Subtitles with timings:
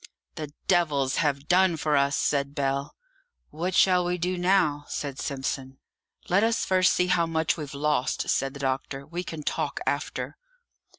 [0.33, 2.95] "The devils have done for us!" said Bell.
[3.51, 5.77] "What shall we do now?" said Simpson.
[6.27, 10.37] "Let us first see how much we've lost," said the doctor; "we can talk after."